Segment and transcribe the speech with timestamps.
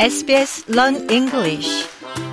[0.00, 1.84] SBS Learn English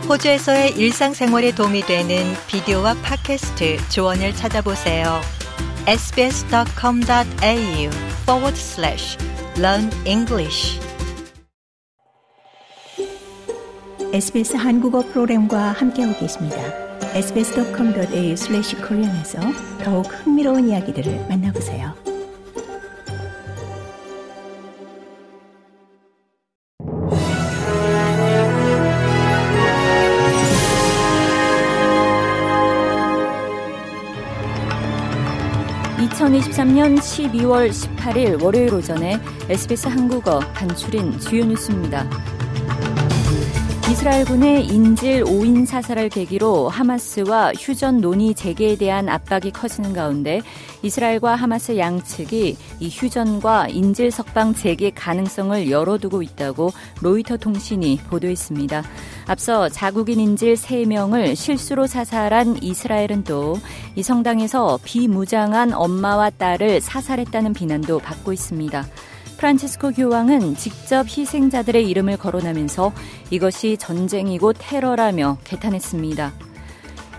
[0.08, 5.20] 호주에서의 일상생활에 도움이 되는 비디오와 팟캐스트 조언을 찾아보세요.
[5.88, 7.10] sbs.com.au
[8.22, 9.18] forward slash
[9.58, 10.80] learn English
[14.14, 16.58] SBS 한국어 프로그램과 함께하고 계십니다.
[17.16, 19.40] sbs.com.au slash korean에서
[19.84, 22.05] 더욱 흥미로운 이야기들을 만나보세요.
[36.26, 42.35] (2023년 12월 18일) 월요일 오전에 SBS 한국어 간추린 주요 뉴스입니다.
[43.92, 50.42] 이스라엘군의 인질 5인 사살을 계기로 하마스와 휴전 논의 재개에 대한 압박이 커지는 가운데
[50.82, 58.84] 이스라엘과 하마스 양측이 이 휴전과 인질 석방 재개 가능성을 열어두고 있다고 로이터 통신이 보도했습니다.
[59.28, 63.56] 앞서 자국인 인질 3명을 실수로 사살한 이스라엘은 또
[63.96, 68.86] 이 성당에서 비무장한 엄마와 딸을 사살했다는 비난도 받고 있습니다.
[69.38, 72.92] 프란치스코 교황은 직접 희생자들의 이름을 거론하면서
[73.32, 76.34] 이것이 전쟁이고 테러라며 개탄했습니다.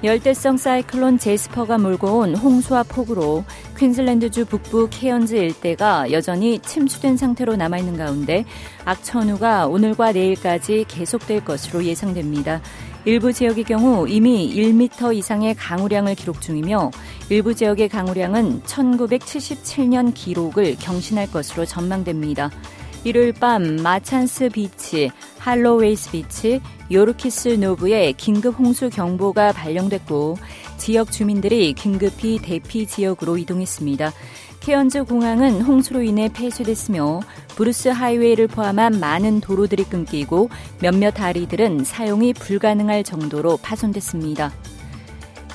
[0.06, 3.44] 열대성 사이클론 제스퍼가 몰고 온 홍수와 폭우로
[3.76, 8.44] 퀸즐랜드주 북부 케언즈 일대가 여전히 침수된 상태로 남아있는 가운데
[8.84, 12.60] 악천후가 오늘과 내일까지 계속될 것으로 예상됩니다.
[13.04, 16.92] 일부 지역의 경우 이미 1m 이상의 강우량을 기록 중이며
[17.28, 22.52] 일부 지역의 강우량은 1977년 기록을 경신할 것으로 전망됩니다.
[23.02, 30.38] 일요일 밤 마찬스 비치, 할로웨이스 비치, 요르키스 노브에 긴급 홍수 경보가 발령됐고
[30.76, 34.12] 지역 주민들이 긴급히 대피 지역으로 이동했습니다.
[34.60, 37.20] 케언즈 공항은 홍수로 인해 폐쇄됐으며
[37.54, 44.52] 브루스 하이웨이를 포함한 많은 도로들이 끊기고 몇몇 다리들은 사용이 불가능할 정도로 파손됐습니다.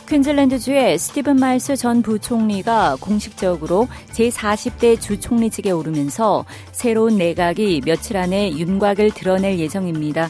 [0.07, 9.57] 퀸즐랜드주의 스티븐 마일스 전 부총리가 공식적으로 제40대 주총리직에 오르면서 새로운 내각이 며칠 안에 윤곽을 드러낼
[9.59, 10.29] 예정입니다.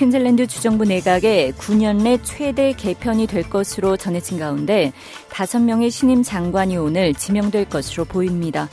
[0.00, 4.94] 퀸즐랜드 주정부 내각의 9년 내 최대 개편이 될 것으로 전해진 가운데
[5.28, 8.70] 5명의 신임 장관이 오늘 지명될 것으로 보입니다.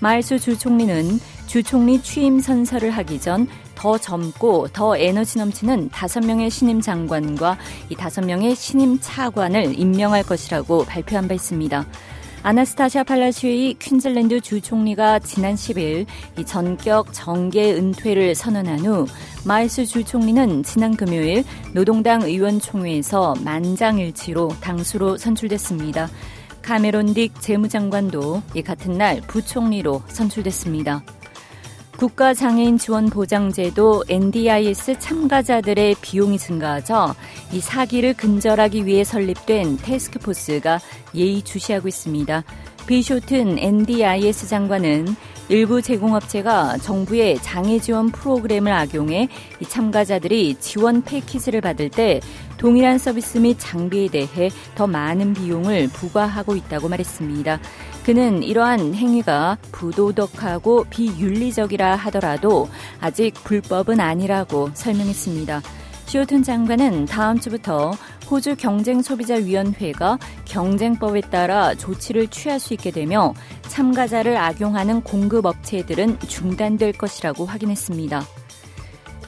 [0.00, 3.46] 마일스 주 총리는 주 총리 취임 선서를 하기 전
[3.80, 7.56] 더 젊고 더 에너지 넘치는 5명의 신임 장관과
[7.88, 11.86] 이 5명의 신임 차관을 임명할 것이라고 발표한 바 있습니다.
[12.42, 16.06] 아나스타샤 팔라시의 퀸즐랜드 주 총리가 지난 10일
[16.38, 19.06] 이 전격 정계 은퇴를 선언한 후
[19.44, 26.08] 마일스 주 총리는 지난 금요일 노동당 의원총회에서 만장일치로 당수로 선출됐습니다.
[26.62, 31.02] 카메론 딕 재무장관도 이 같은 날 부총리로 선출됐습니다.
[32.00, 37.14] 국가장애인 지원 보장제도 NDIS 참가자들의 비용이 증가하자
[37.52, 40.80] 이 사기를 근절하기 위해 설립된 테스크포스가
[41.14, 42.42] 예의주시하고 있습니다.
[42.86, 45.14] 비쇼튼 NDIS 장관은
[45.50, 49.28] 일부 제공업체가 정부의 장애 지원 프로그램을 악용해
[49.60, 52.20] 이 참가자들이 지원 패키지를 받을 때
[52.56, 57.60] 동일한 서비스 및 장비에 대해 더 많은 비용을 부과하고 있다고 말했습니다.
[58.04, 62.68] 그는 이러한 행위가 부도덕하고 비윤리적이라 하더라도
[63.00, 65.62] 아직 불법은 아니라고 설명했습니다.
[66.06, 67.92] 시오튼 장관은 다음 주부터
[68.28, 73.34] 호주 경쟁소비자위원회가 경쟁법에 따라 조치를 취할 수 있게 되며
[73.68, 78.24] 참가자를 악용하는 공급업체들은 중단될 것이라고 확인했습니다.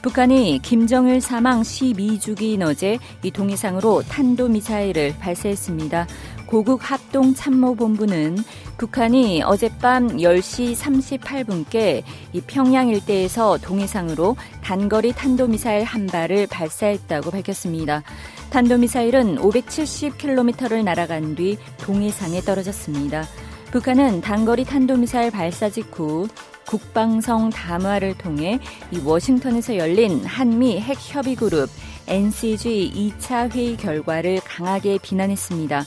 [0.03, 6.07] 북한이 김정일 사망 12주기인 어제 이 동해상으로 탄도미사일을 발사했습니다.
[6.45, 8.37] 고국 합동 참모본부는
[8.77, 12.03] 북한이 어젯밤 10시 38분께
[12.33, 18.03] 이 평양 일대에서 동해상으로 단거리 탄도미사일 한 발을 발사했다고 밝혔습니다.
[18.49, 23.23] 탄도미사일은 570km를 날아간 뒤 동해상에 떨어졌습니다.
[23.73, 26.27] 북한은 단거리 탄도미사일 발사 직후
[26.67, 28.59] 국방성 담화를 통해
[28.91, 31.71] 이 워싱턴에서 열린 한미 핵협의 그룹
[32.05, 35.85] NCG 2차 회의 결과를 강하게 비난했습니다.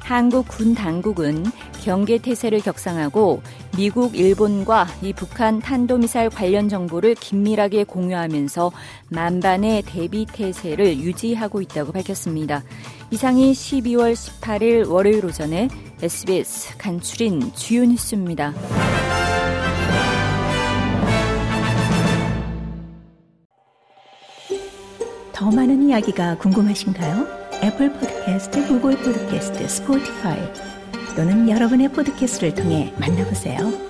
[0.00, 1.44] 한국 군 당국은
[1.84, 3.40] 경계 태세를 격상하고
[3.76, 8.72] 미국, 일본과 이 북한 탄도미사일 관련 정보를 긴밀하게 공유하면서
[9.10, 12.64] 만반의 대비 태세를 유지하고 있다고 밝혔습니다.
[13.10, 15.68] 이상이 12월 18일 월요일 오전에
[16.02, 18.52] SBS 간추린 주요 뉴스입니다.
[25.32, 27.26] 더 많은 이야기가 궁금하신가요?
[27.62, 30.38] 애플 포드캐스트, 구글 포드캐스트, 스포티파이
[31.16, 33.87] 또는 여러분의 포드캐스트를 통해 만나보세요.